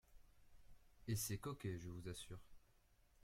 [1.07, 2.39] Et c’est coquet, je vous assure.